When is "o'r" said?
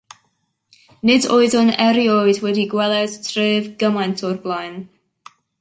4.31-4.45